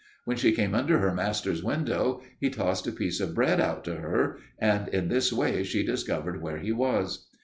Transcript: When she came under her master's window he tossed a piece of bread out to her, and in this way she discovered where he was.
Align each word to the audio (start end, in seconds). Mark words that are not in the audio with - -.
When 0.25 0.35
she 0.35 0.51
came 0.53 0.73
under 0.73 0.97
her 0.97 1.13
master's 1.13 1.63
window 1.63 2.23
he 2.39 2.49
tossed 2.49 2.87
a 2.87 2.91
piece 2.91 3.19
of 3.19 3.35
bread 3.35 3.61
out 3.61 3.83
to 3.83 3.97
her, 3.97 4.39
and 4.57 4.87
in 4.87 5.09
this 5.09 5.31
way 5.31 5.63
she 5.63 5.85
discovered 5.85 6.41
where 6.41 6.57
he 6.57 6.71
was. 6.71 7.27